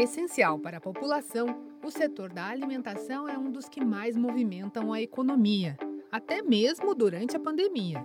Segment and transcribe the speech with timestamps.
[0.00, 5.02] Essencial para a população, o setor da alimentação é um dos que mais movimentam a
[5.02, 5.76] economia,
[6.10, 8.02] até mesmo durante a pandemia.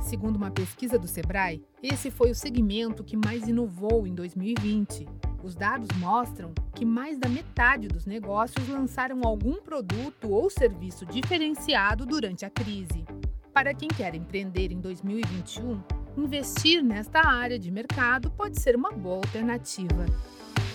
[0.00, 5.06] Segundo uma pesquisa do Sebrae, esse foi o segmento que mais inovou em 2020.
[5.42, 12.06] Os dados mostram que mais da metade dos negócios lançaram algum produto ou serviço diferenciado
[12.06, 13.04] durante a crise.
[13.52, 15.78] Para quem quer empreender em 2021,
[16.16, 20.06] investir nesta área de mercado pode ser uma boa alternativa.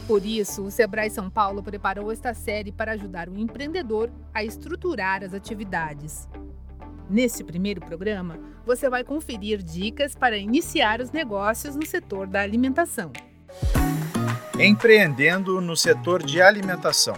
[0.07, 5.23] Por isso, o Sebrae São Paulo preparou esta série para ajudar o empreendedor a estruturar
[5.23, 6.28] as atividades.
[7.09, 13.14] Neste primeiro programa, você vai conferir dicas para iniciar os negócios no setor da alimentação.
[14.59, 17.15] Empreendendo no setor de alimentação.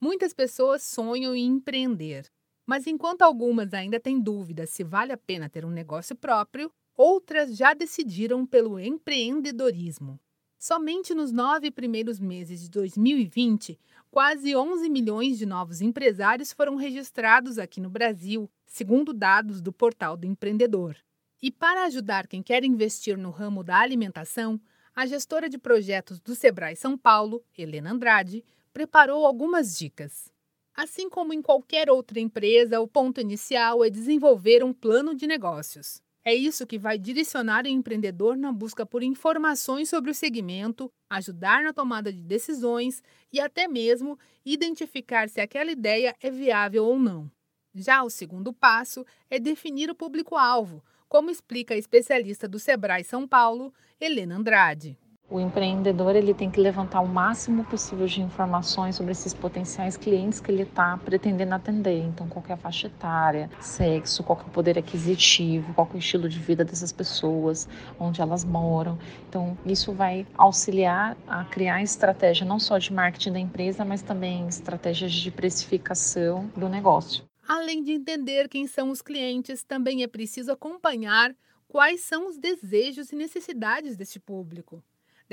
[0.00, 2.26] Muitas pessoas sonham em empreender,
[2.66, 7.56] mas enquanto algumas ainda têm dúvidas se vale a pena ter um negócio próprio, outras
[7.56, 10.18] já decidiram pelo empreendedorismo.
[10.66, 13.78] Somente nos nove primeiros meses de 2020,
[14.10, 20.16] quase 11 milhões de novos empresários foram registrados aqui no Brasil, segundo dados do Portal
[20.16, 20.96] do Empreendedor.
[21.42, 24.58] E para ajudar quem quer investir no ramo da alimentação,
[24.96, 30.32] a gestora de projetos do Sebrae São Paulo, Helena Andrade, preparou algumas dicas.
[30.74, 36.02] Assim como em qualquer outra empresa, o ponto inicial é desenvolver um plano de negócios.
[36.26, 41.62] É isso que vai direcionar o empreendedor na busca por informações sobre o segmento, ajudar
[41.62, 47.30] na tomada de decisões e até mesmo identificar se aquela ideia é viável ou não.
[47.74, 53.28] Já o segundo passo é definir o público-alvo, como explica a especialista do Sebrae São
[53.28, 54.96] Paulo, Helena Andrade.
[55.30, 60.38] O empreendedor ele tem que levantar o máximo possível de informações sobre esses potenciais clientes
[60.38, 61.98] que ele está pretendendo atender.
[62.04, 65.98] Então, qual é a faixa etária, sexo, qual é o poder aquisitivo, qual é o
[65.98, 67.66] estilo de vida dessas pessoas,
[67.98, 68.98] onde elas moram.
[69.26, 74.46] Então, isso vai auxiliar a criar estratégia não só de marketing da empresa, mas também
[74.46, 77.24] estratégias de precificação do negócio.
[77.48, 81.34] Além de entender quem são os clientes, também é preciso acompanhar
[81.66, 84.82] quais são os desejos e necessidades deste público.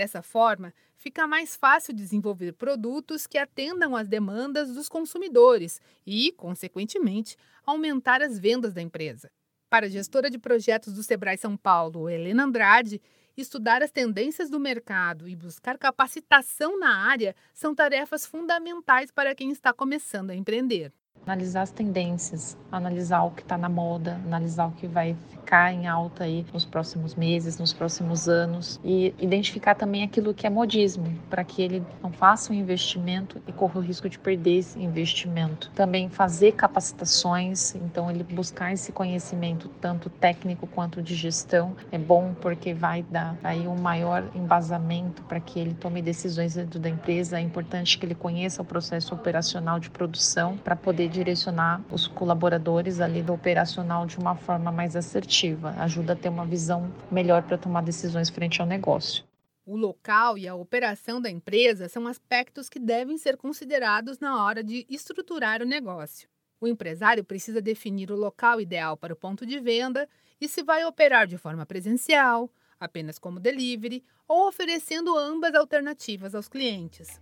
[0.02, 7.38] Dessa forma, fica mais fácil desenvolver produtos que atendam às demandas dos consumidores e, consequentemente,
[7.64, 9.32] aumentar as vendas da empresa.
[9.70, 13.00] Para a gestora de projetos do Sebrae São Paulo, Helena Andrade,
[13.38, 19.52] estudar as tendências do mercado e buscar capacitação na área são tarefas fundamentais para quem
[19.52, 20.92] está começando a empreender
[21.26, 25.88] analisar as tendências, analisar o que está na moda, analisar o que vai ficar em
[25.88, 31.14] alta aí nos próximos meses, nos próximos anos e identificar também aquilo que é modismo,
[31.30, 35.70] para que ele não faça um investimento e corra o risco de perder esse investimento.
[35.76, 42.34] Também fazer capacitações, então ele buscar esse conhecimento tanto técnico quanto de gestão é bom
[42.40, 47.38] porque vai dar aí um maior embasamento para que ele tome decisões dentro da empresa.
[47.38, 53.00] É importante que ele conheça o processo operacional de produção para poder direcionar os colaboradores
[53.00, 57.58] ali do operacional de uma forma mais assertiva, ajuda a ter uma visão melhor para
[57.58, 59.24] tomar decisões frente ao negócio.
[59.66, 64.64] O local e a operação da empresa são aspectos que devem ser considerados na hora
[64.64, 66.28] de estruturar o negócio.
[66.60, 70.84] O empresário precisa definir o local ideal para o ponto de venda e se vai
[70.86, 72.50] operar de forma presencial,
[72.80, 77.20] apenas como delivery ou oferecendo ambas alternativas aos clientes.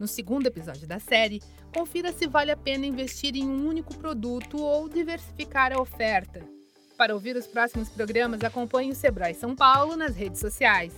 [0.00, 1.42] No segundo episódio da série,
[1.74, 6.40] confira se vale a pena investir em um único produto ou diversificar a oferta.
[6.96, 10.94] Para ouvir os próximos programas, acompanhe o Sebrae São Paulo nas redes sociais.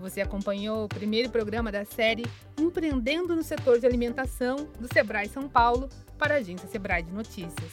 [0.00, 2.24] Você acompanhou o primeiro programa da série
[2.58, 7.72] Empreendendo no Setor de Alimentação do Sebrae São Paulo para a agência Sebrae de Notícias.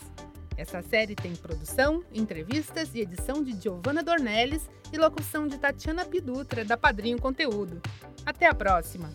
[0.56, 6.64] Essa série tem produção, entrevistas e edição de Giovanna Dornelles e locução de Tatiana Pidutra,
[6.64, 7.82] da Padrinho Conteúdo.
[8.26, 9.10] Até a próxima!